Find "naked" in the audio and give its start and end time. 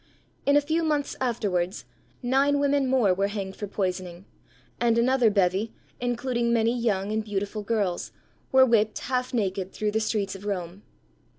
9.31-9.73